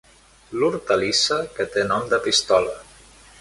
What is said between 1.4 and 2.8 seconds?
que té nom de pistola.